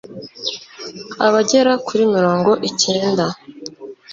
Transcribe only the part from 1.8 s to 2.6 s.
kuri mirongo